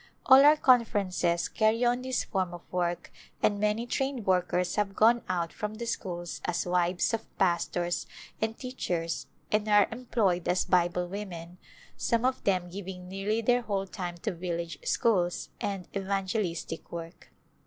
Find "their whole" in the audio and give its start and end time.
13.43-13.85